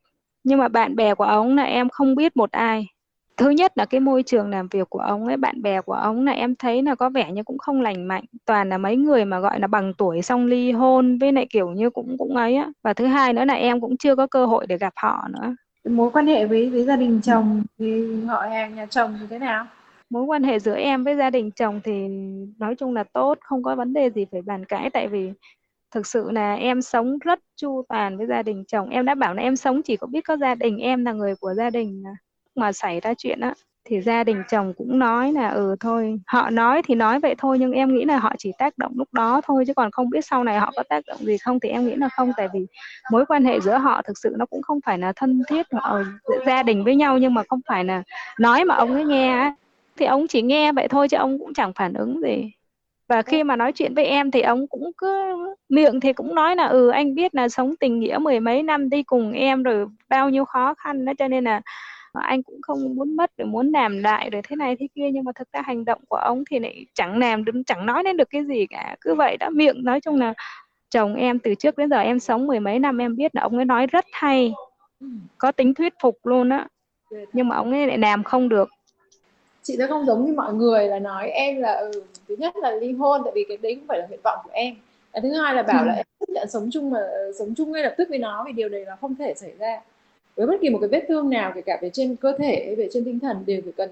[0.43, 2.87] nhưng mà bạn bè của ông là em không biết một ai
[3.39, 6.25] thứ nhất là cái môi trường làm việc của ông ấy bạn bè của ông
[6.25, 8.23] là em thấy là có vẻ như cũng không lành mạnh.
[8.45, 11.69] Toàn là mấy người mà gọi là bằng tuổi xong ly hôn với lại kiểu
[11.69, 12.71] như cũng cũng ấy á.
[12.83, 15.55] Và thứ hai nữa là em cũng chưa có cơ hội để gặp họ nữa.
[15.89, 19.39] Mối quan hệ với với gia đình chồng thì họ hàng nhà chồng như thế
[19.39, 19.65] nào?
[20.09, 22.07] Mối quan hệ giữa em với gia đình chồng thì
[22.59, 24.89] nói chung là tốt không có vấn đề gì phải bàn cãi.
[24.89, 25.31] Tại vì
[25.91, 28.89] thực sự là em sống rất chu toàn với gia đình chồng.
[28.89, 31.35] Em đã bảo là em sống chỉ có biết có gia đình em là người
[31.39, 32.09] của gia đình mà
[32.59, 33.53] mà xảy ra chuyện á,
[33.85, 37.59] thì gia đình chồng cũng nói là ừ thôi, họ nói thì nói vậy thôi,
[37.59, 40.25] nhưng em nghĩ là họ chỉ tác động lúc đó thôi, chứ còn không biết
[40.25, 42.59] sau này họ có tác động gì không thì em nghĩ là không, tại vì
[43.11, 45.79] mối quan hệ giữa họ thực sự nó cũng không phải là thân thiết ờ,
[45.83, 46.03] ở
[46.45, 48.03] gia đình với nhau, nhưng mà không phải là
[48.39, 49.53] nói mà ông ấy nghe
[49.97, 52.51] thì ông chỉ nghe vậy thôi chứ ông cũng chẳng phản ứng gì.
[53.07, 55.35] Và khi mà nói chuyện với em thì ông cũng cứ
[55.69, 58.89] miệng thì cũng nói là ừ anh biết là sống tình nghĩa mười mấy năm
[58.89, 61.61] đi cùng em rồi bao nhiêu khó khăn đó, cho nên là
[62.13, 65.23] anh cũng không muốn mất rồi muốn làm lại rồi thế này thế kia nhưng
[65.23, 68.17] mà thực ra hành động của ông thì lại chẳng làm được chẳng nói đến
[68.17, 68.95] được cái gì cả.
[69.01, 70.33] Cứ vậy đã miệng nói chung là
[70.89, 73.55] chồng em từ trước đến giờ em sống mười mấy năm em biết là ông
[73.55, 74.53] ấy nói rất hay
[75.37, 76.67] có tính thuyết phục luôn á.
[77.33, 78.69] Nhưng mà ông ấy lại làm không được.
[79.63, 81.91] Chị sẽ không giống như mọi người là nói em là ừ,
[82.27, 84.49] thứ nhất là ly hôn tại vì cái đấy không phải là nguyện vọng của
[84.53, 84.75] em.
[85.13, 85.87] Cái thứ hai là bảo ừ.
[85.87, 86.99] là em chấp nhận sống chung mà
[87.39, 89.81] sống chung ngay lập tức với nó vì điều này là không thể xảy ra
[90.39, 92.89] với bất kỳ một cái vết thương nào kể cả về trên cơ thể về
[92.91, 93.89] trên tinh thần đều phải cần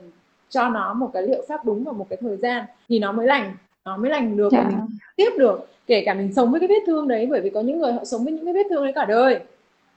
[0.49, 3.27] cho nó một cái liệu pháp đúng vào một cái thời gian thì nó mới
[3.27, 3.55] lành
[3.85, 4.63] nó mới lành được dạ.
[4.69, 4.77] mình
[5.15, 7.79] tiếp được kể cả mình sống với cái vết thương đấy bởi vì có những
[7.79, 9.39] người họ sống với những cái vết thương đấy cả đời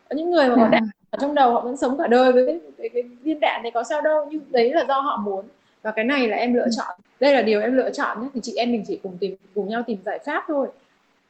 [0.08, 0.68] có những người mà dạ.
[0.68, 3.62] đạn ở trong đầu họ vẫn sống cả đời với cái, cái, cái viên đạn
[3.62, 5.44] này có sao đâu nhưng đấy là do họ muốn
[5.82, 6.70] và cái này là em lựa ừ.
[6.76, 9.36] chọn đây là điều em lựa chọn nhé thì chị em mình chỉ cùng tìm
[9.54, 10.68] cùng nhau tìm giải pháp thôi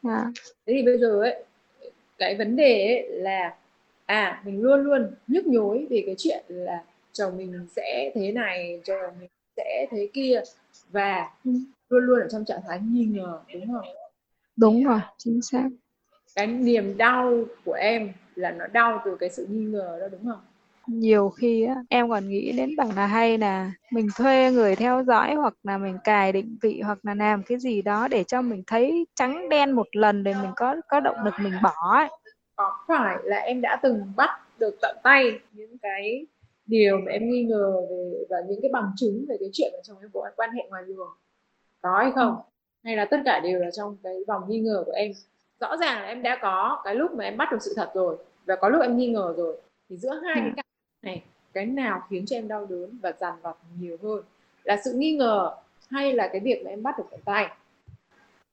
[0.02, 0.26] à.
[0.66, 1.44] thế thì bây giờ ấy
[2.18, 3.54] cái vấn đề ấy là
[4.10, 8.80] à mình luôn luôn nhức nhối về cái chuyện là chồng mình sẽ thế này
[8.84, 10.42] chồng mình sẽ thế kia
[10.90, 11.50] và ừ.
[11.88, 13.86] luôn luôn ở trong trạng thái nghi ngờ đúng không
[14.56, 15.68] đúng rồi chính xác
[16.34, 20.24] cái niềm đau của em là nó đau từ cái sự nghi ngờ đó đúng
[20.24, 20.40] không
[20.86, 25.04] nhiều khi á, em còn nghĩ đến bảo là hay là mình thuê người theo
[25.04, 28.42] dõi hoặc là mình cài định vị hoặc là làm cái gì đó để cho
[28.42, 32.08] mình thấy trắng đen một lần để mình có có động lực mình bỏ ấy.
[32.90, 36.26] Phải là em đã từng bắt được tận tay những cái
[36.66, 39.82] điều mà em nghi ngờ về và những cái bằng chứng về cái chuyện của
[39.82, 41.08] chồng em có quan hệ ngoài luồng
[41.80, 42.36] có hay không?
[42.84, 45.12] Hay là tất cả đều là trong cái vòng nghi ngờ của em?
[45.60, 48.16] Rõ ràng là em đã có cái lúc mà em bắt được sự thật rồi
[48.44, 49.56] và có lúc em nghi ngờ rồi
[49.88, 50.50] thì giữa hai ừ.
[50.56, 50.64] cái
[51.02, 51.22] này
[51.52, 54.22] cái nào khiến cho em đau đớn và dằn vặt nhiều hơn?
[54.64, 55.56] Là sự nghi ngờ
[55.90, 57.48] hay là cái việc mà em bắt được tận tay?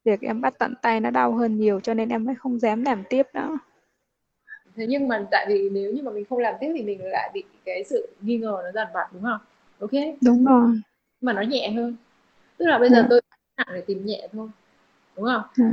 [0.04, 2.84] Việc em bắt tận tay nó đau hơn nhiều cho nên em mới không dám
[2.84, 3.58] làm tiếp nữa
[4.78, 7.32] thế nhưng mà tại vì nếu như mà mình không làm tiếp thì mình lại
[7.34, 9.40] bị cái sự nghi ngờ nó dằn vặt đúng không?
[9.80, 9.92] Ok?
[10.22, 10.82] Đúng rồi.
[11.22, 11.96] Mà nó nhẹ hơn.
[12.58, 13.06] Tức là bây giờ ừ.
[13.10, 13.22] tôi
[13.58, 14.48] nặng để tìm nhẹ thôi
[15.16, 15.42] đúng không?
[15.58, 15.64] Ừ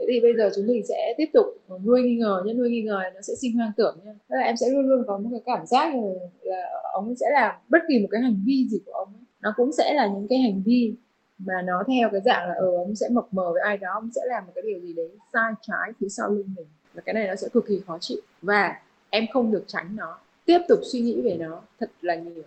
[0.00, 1.46] thế thì bây giờ chúng mình sẽ tiếp tục
[1.84, 2.52] nuôi nghi ngờ nhé.
[2.52, 4.12] Nuôi nghi ngờ nó sẽ sinh hoang tưởng nhé.
[4.28, 6.02] Tức là em sẽ luôn luôn có một cái cảm giác là,
[6.42, 9.52] là ông sẽ làm bất kỳ một cái hành vi gì của ông ấy, nó
[9.56, 10.94] cũng sẽ là những cái hành vi
[11.38, 14.10] mà nó theo cái dạng là ờ ông sẽ mập mờ với ai đó ông
[14.14, 17.14] sẽ làm một cái điều gì đấy sai trái phía sau lưng mình và cái
[17.14, 18.20] này nó sẽ cực kỳ khó chịu.
[18.42, 20.18] Và em không được tránh nó.
[20.44, 22.42] Tiếp tục suy nghĩ về nó thật là nhiều.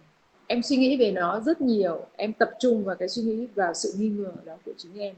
[0.48, 2.06] Em suy nghĩ về nó rất nhiều.
[2.16, 5.16] Em tập trung vào cái suy nghĩ, vào sự nghi ngờ đó của chính em.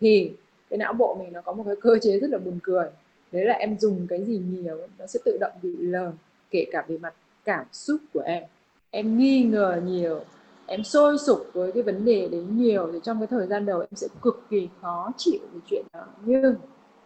[0.00, 0.32] Thì
[0.70, 2.86] cái não bộ mình nó có một cái cơ chế rất là buồn cười.
[3.32, 6.12] Đấy là em dùng cái gì nhiều, nó sẽ tự động bị lờ,
[6.50, 8.42] kể cả về mặt cảm xúc của em.
[8.90, 10.20] Em nghi ngờ nhiều.
[10.66, 12.90] Em sôi sục với cái vấn đề đấy nhiều.
[12.92, 16.06] Thì trong cái thời gian đầu em sẽ cực kỳ khó chịu về chuyện đó.
[16.24, 16.54] Nhưng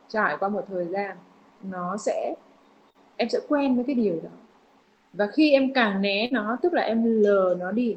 [0.08, 1.16] trải qua một thời gian
[1.62, 2.34] nó sẽ,
[3.16, 4.30] em sẽ quen với cái điều đó.
[5.12, 7.96] Và khi em càng né nó, tức là em lờ nó đi,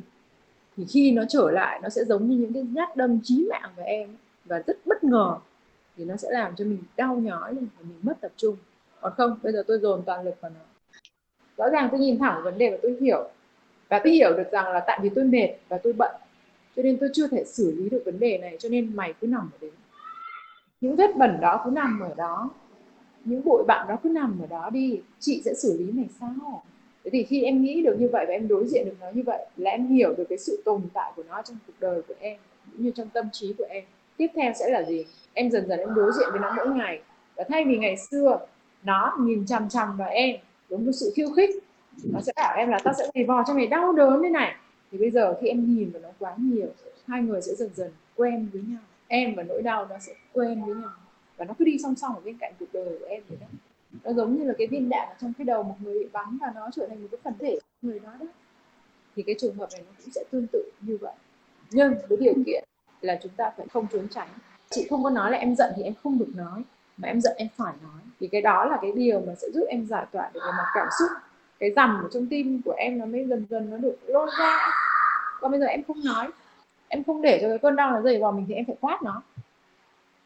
[0.77, 3.71] thì khi nó trở lại, nó sẽ giống như những cái nhát đâm chí mạng
[3.75, 5.35] với em và rất bất ngờ,
[5.97, 8.55] thì nó sẽ làm cho mình đau nhói lên và mình mất tập trung.
[9.01, 10.59] Còn không, bây giờ tôi dồn toàn lực vào nó.
[11.57, 13.29] Rõ ràng tôi nhìn thẳng vấn đề và tôi hiểu.
[13.89, 16.11] Và tôi hiểu được rằng là tại vì tôi mệt và tôi bận,
[16.75, 19.27] cho nên tôi chưa thể xử lý được vấn đề này, cho nên mày cứ
[19.27, 19.71] nằm ở đấy.
[20.81, 22.49] Những vết bẩn đó cứ nằm ở đó
[23.25, 26.63] những bụi bặm đó cứ nằm ở đó đi, chị sẽ xử lý mày sao?
[27.03, 29.23] Thế thì khi em nghĩ được như vậy và em đối diện được nó như
[29.25, 32.13] vậy là em hiểu được cái sự tồn tại của nó trong cuộc đời của
[32.19, 32.37] em,
[32.71, 33.83] cũng như trong tâm trí của em.
[34.17, 35.05] Tiếp theo sẽ là gì?
[35.33, 37.01] Em dần dần em đối diện với nó mỗi ngày.
[37.35, 38.39] Và thay vì ngày xưa,
[38.83, 40.35] nó nhìn chằm chằm vào em
[40.69, 41.49] với sự khiêu khích,
[42.03, 44.55] nó sẽ bảo em là tao sẽ giày vò cho mày đau đớn thế này.
[44.91, 46.67] Thì bây giờ khi em nhìn vào nó quá nhiều,
[47.07, 48.81] hai người sẽ dần dần quen với nhau.
[49.07, 50.89] Em và nỗi đau nó sẽ quen với nhau
[51.37, 53.47] và nó cứ đi song song ở bên cạnh cuộc đời của em vậy đó.
[54.03, 56.37] Nó giống như là cái viên đạn ở trong cái đầu một người bị bắn
[56.41, 58.25] và nó trở thành một cái phần thể người đó đó.
[59.15, 61.13] Thì cái trường hợp này nó cũng sẽ tương tự như vậy.
[61.71, 62.63] Nhưng với điều kiện
[63.01, 64.27] là chúng ta phải không trốn tránh.
[64.69, 66.61] Chị không có nói là em giận thì em không được nói,
[66.97, 68.01] mà em giận em phải nói.
[68.19, 70.65] Thì cái đó là cái điều mà sẽ giúp em giải tỏa được về mặt
[70.75, 71.09] cảm xúc.
[71.59, 74.67] Cái dằn ở trong tim của em nó mới dần dần nó được lôi ra.
[75.39, 76.29] Còn bây giờ em không nói.
[76.87, 79.03] Em không để cho cái cơn đau nó dày vào mình thì em phải quát
[79.03, 79.21] nó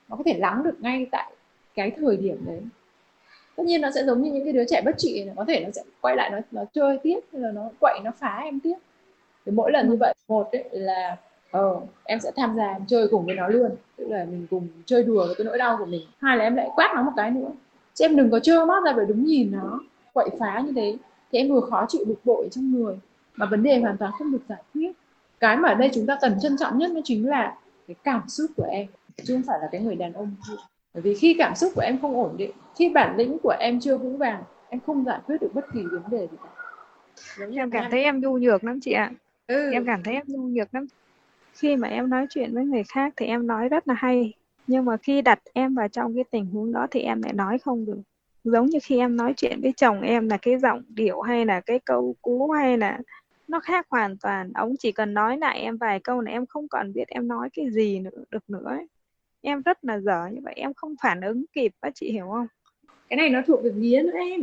[0.10, 1.32] nó có thể lắng được ngay tại
[1.76, 2.62] cái thời điểm đấy.
[3.56, 5.64] Tất nhiên nó sẽ giống như những cái đứa trẻ bất trị này có thể
[5.66, 8.60] nó sẽ quay lại nó nó chơi tiếp hay là nó quậy nó phá em
[8.60, 8.76] tiếp.
[9.46, 11.18] Thì mỗi lần như vậy một ấy là
[11.52, 13.72] ờ em sẽ tham gia em chơi cùng với nó luôn.
[13.96, 16.02] Tức là mình cùng chơi đùa với cái nỗi đau của mình.
[16.20, 17.50] Hai là em lại quát nó một cái nữa.
[17.94, 19.80] Chứ em đừng có trơ mắt ra phải đứng nhìn nó
[20.14, 20.98] quậy phá như thế.
[21.32, 23.00] Thì em vừa khó chịu bực bội trong người
[23.36, 24.92] mà vấn đề hoàn toàn không được giải quyết.
[25.40, 28.22] Cái mà ở đây chúng ta cần trân trọng nhất nó chính là cái cảm
[28.28, 28.88] xúc của em
[29.24, 30.36] chứ không phải là cái người đàn ông
[30.94, 33.80] bởi vì khi cảm xúc của em không ổn định khi bản lĩnh của em
[33.80, 36.50] chưa vững vàng em không giải quyết được bất kỳ vấn đề gì cả.
[37.56, 39.12] Em cảm thấy em nhu nhược lắm chị ạ.
[39.48, 39.72] Ừ.
[39.72, 40.86] em cảm thấy em nhu nhược lắm.
[41.62, 44.34] Khi mà em nói chuyện với người khác thì em nói rất là hay
[44.68, 47.58] nhưng mà khi đặt em vào trong cái tình huống đó thì em lại nói
[47.58, 48.02] không được.
[48.44, 51.62] Giống như khi em nói chuyện với chồng em là cái giọng điệu hay là
[51.62, 53.00] cái câu cú hay là
[53.48, 54.52] nó khác hoàn toàn.
[54.54, 57.50] Ông chỉ cần nói lại em vài câu là em không còn biết em nói
[57.54, 58.88] cái gì nữa được nữa ấy.
[59.48, 62.48] Em rất là dở như vậy em không phản ứng kịp á chị hiểu không?
[63.10, 64.42] Cái này nó thuộc về vía nữa em.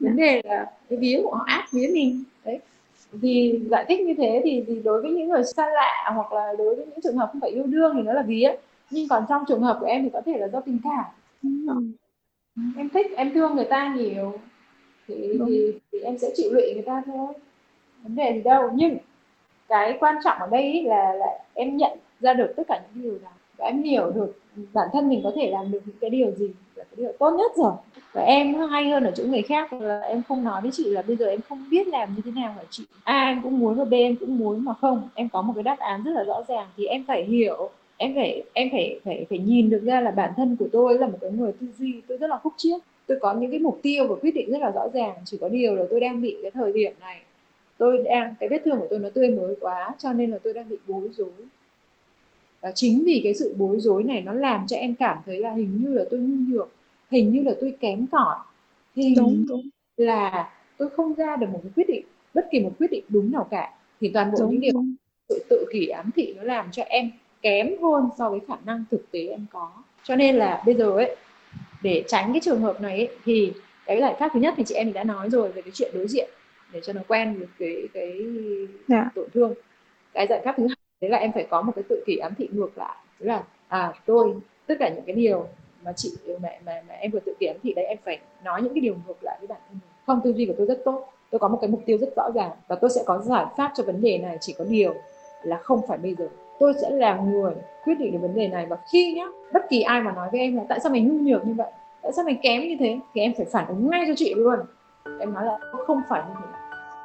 [0.00, 0.24] Vấn dạ.
[0.24, 2.24] đề là cái vía của họ ác vía mình.
[2.44, 2.60] Đấy.
[3.12, 6.52] Vì giải thích như thế thì, thì đối với những người xa lạ hoặc là
[6.58, 8.56] đối với những trường hợp không phải yêu đương thì nó là vía.
[8.90, 11.04] Nhưng còn trong trường hợp của em thì có thể là do tình cảm.
[12.76, 14.38] Em thích em thương người ta nhiều
[15.08, 17.34] thì, thì, thì em sẽ chịu lụy người ta thôi.
[18.02, 18.70] Vấn đề gì đâu.
[18.74, 18.96] Nhưng
[19.68, 23.18] cái quan trọng ở đây là là em nhận ra được tất cả những điều
[23.24, 24.38] đó và em hiểu được
[24.72, 27.30] bản thân mình có thể làm được những cái điều gì là cái điều tốt
[27.30, 27.72] nhất rồi.
[28.12, 31.02] Và em hay hơn ở chỗ người khác là em không nói với chị là
[31.02, 33.74] bây giờ em không biết làm như thế nào hả chị a em cũng muốn
[33.74, 35.08] và b em cũng muốn mà không.
[35.14, 38.14] Em có một cái đáp án rất là rõ ràng thì em phải hiểu, em
[38.14, 41.18] phải em phải phải phải nhìn được ra là bản thân của tôi là một
[41.20, 42.80] cái người tư duy tôi rất là khúc chiết.
[43.06, 45.48] Tôi có những cái mục tiêu và quyết định rất là rõ ràng, chỉ có
[45.48, 47.20] điều là tôi đang bị cái thời điểm này.
[47.78, 50.52] Tôi đang, cái vết thương của tôi nó tươi mới quá cho nên là tôi
[50.52, 51.28] đang bị bối rối
[52.66, 55.52] và chính vì cái sự bối rối này nó làm cho em cảm thấy là
[55.52, 56.68] hình như là tôi nhu nhược
[57.10, 58.36] hình như là tôi kém cỏi
[58.96, 59.68] hình đúng, đúng.
[59.96, 63.32] là tôi không ra được một cái quyết định bất kỳ một quyết định đúng
[63.32, 64.94] nào cả thì toàn bộ đúng, những điều đúng.
[65.28, 67.10] sự tự kỷ ám thị nó làm cho em
[67.42, 70.90] kém hơn so với khả năng thực tế em có cho nên là bây giờ
[70.90, 71.16] ấy
[71.82, 73.52] để tránh cái trường hợp này ấy, thì
[73.86, 76.08] cái giải pháp thứ nhất thì chị em đã nói rồi về cái chuyện đối
[76.08, 76.30] diện
[76.72, 78.70] để cho nó quen được cái cái yeah.
[78.88, 79.10] Dạ.
[79.14, 79.54] tổn thương
[80.14, 80.66] cái giải pháp thứ
[81.00, 82.96] thế đấy là em phải có một cái tự kỷ ám thị ngược lại.
[83.20, 84.34] Tức là à tôi
[84.66, 85.46] tất cả những cái điều
[85.84, 88.62] mà chị mẹ mà, mà em vừa tự kỷ ám thị đấy em phải nói
[88.62, 89.90] những cái điều ngược lại với bản thân mình.
[90.06, 91.08] Không tư duy của tôi rất tốt.
[91.30, 93.72] Tôi có một cái mục tiêu rất rõ ràng và tôi sẽ có giải pháp
[93.74, 94.38] cho vấn đề này.
[94.40, 94.94] Chỉ có điều
[95.42, 96.28] là không phải bây giờ.
[96.58, 97.54] Tôi sẽ là người
[97.84, 100.40] quyết định được vấn đề này và khi nhá bất kỳ ai mà nói với
[100.40, 101.70] em là tại sao mày nhu nhược như vậy?
[102.02, 102.98] Tại sao mày kém như thế?
[103.14, 104.58] Thì em phải phản ứng ngay cho chị luôn.
[105.20, 106.45] Em nói là không phải như thế.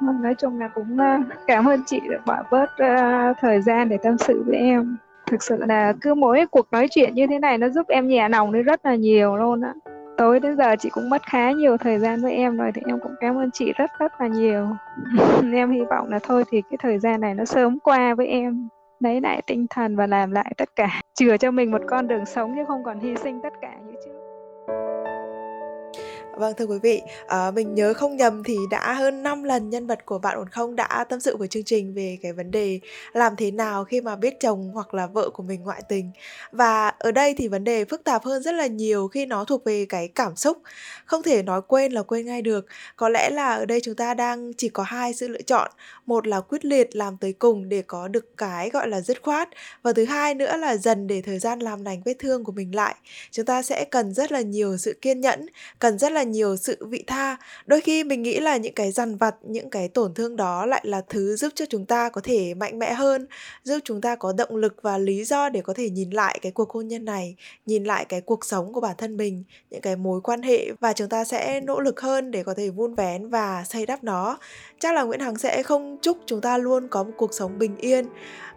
[0.06, 3.88] Vâng, nói chung là cũng ờ, cảm ơn chị đã bỏ bớt ờ, thời gian
[3.88, 4.96] để tâm sự với em.
[5.26, 8.28] Thực sự là cứ mỗi cuộc nói chuyện như thế này nó giúp em nhẹ
[8.28, 9.74] lòng đi rất là nhiều luôn á.
[10.16, 12.98] Tối đến giờ chị cũng mất khá nhiều thời gian với em rồi thì em
[13.00, 14.68] cũng cảm ơn chị rất rất là nhiều.
[15.54, 18.68] Em hy vọng là thôi thì cái thời gian này nó sớm qua với em,
[19.00, 21.00] lấy lại tinh thần và làm lại tất cả.
[21.14, 23.92] Chừa cho mình một con đường sống chứ không còn hy sinh tất cả như
[24.04, 24.11] trước.
[26.42, 29.86] Vâng thưa quý vị, à, mình nhớ không nhầm thì đã hơn 5 lần nhân
[29.86, 32.80] vật của bạn ổn không đã tâm sự với chương trình về cái vấn đề
[33.12, 36.10] làm thế nào khi mà biết chồng hoặc là vợ của mình ngoại tình.
[36.52, 39.64] Và ở đây thì vấn đề phức tạp hơn rất là nhiều khi nó thuộc
[39.64, 40.58] về cái cảm xúc.
[41.04, 42.66] Không thể nói quên là quên ngay được.
[42.96, 45.70] Có lẽ là ở đây chúng ta đang chỉ có hai sự lựa chọn.
[46.06, 49.48] Một là quyết liệt làm tới cùng để có được cái gọi là dứt khoát.
[49.82, 52.74] Và thứ hai nữa là dần để thời gian làm lành vết thương của mình
[52.74, 52.94] lại.
[53.30, 55.46] Chúng ta sẽ cần rất là nhiều sự kiên nhẫn,
[55.78, 57.36] cần rất là nhiều sự vị tha.
[57.66, 60.82] Đôi khi mình nghĩ là những cái dằn vặt, những cái tổn thương đó lại
[60.84, 63.26] là thứ giúp cho chúng ta có thể mạnh mẽ hơn,
[63.64, 66.52] giúp chúng ta có động lực và lý do để có thể nhìn lại cái
[66.52, 69.96] cuộc hôn nhân này, nhìn lại cái cuộc sống của bản thân mình, những cái
[69.96, 73.28] mối quan hệ và chúng ta sẽ nỗ lực hơn để có thể vun vén
[73.28, 74.38] và xây đắp nó.
[74.78, 77.76] Chắc là nguyễn hằng sẽ không chúc chúng ta luôn có một cuộc sống bình
[77.76, 78.06] yên,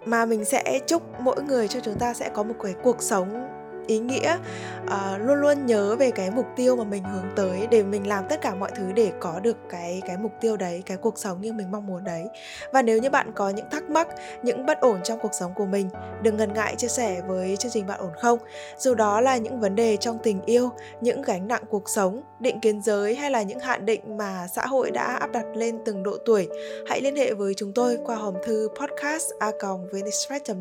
[0.06, 3.48] mà mình sẽ chúc mỗi người cho chúng ta sẽ có một cái cuộc sống
[3.88, 4.38] ý nghĩa
[4.84, 8.24] uh, luôn luôn nhớ về cái mục tiêu mà mình hướng tới để mình làm
[8.30, 11.42] tất cả mọi thứ để có được cái cái mục tiêu đấy cái cuộc sống
[11.42, 12.26] như mình mong muốn đấy.
[12.74, 14.08] Và nếu như bạn có những thắc mắc
[14.44, 15.90] những bất ổn trong cuộc sống của mình
[16.22, 18.40] đừng ngần ngại chia sẻ với chương trình bạn ổn không.
[18.78, 20.70] Dù đó là những vấn đề trong tình yêu
[21.02, 24.66] những gánh nặng cuộc sống định kiến giới hay là những hạn định mà xã
[24.66, 26.48] hội đã áp đặt lên từng độ tuổi
[26.88, 29.52] hãy liên hệ với chúng tôi qua hòm thư podcast a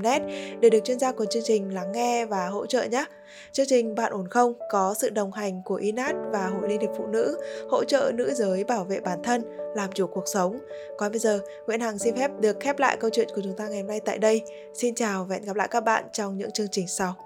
[0.03, 0.23] net
[0.61, 3.05] để được chuyên gia của chương trình lắng nghe và hỗ trợ nhé.
[3.53, 6.91] Chương trình Bạn ổn không có sự đồng hành của INAT và Hội Liên hiệp
[6.97, 7.39] Phụ nữ
[7.71, 9.43] hỗ trợ nữ giới bảo vệ bản thân,
[9.77, 10.59] làm chủ cuộc sống.
[10.99, 13.69] Còn bây giờ, Nguyễn Hằng xin phép được khép lại câu chuyện của chúng ta
[13.69, 14.43] ngày hôm nay tại đây.
[14.75, 17.24] Xin chào và hẹn gặp lại các bạn trong những chương trình sau.